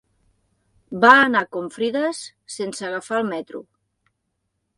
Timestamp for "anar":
1.25-1.43